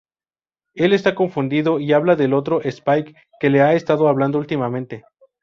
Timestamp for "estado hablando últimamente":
3.75-5.05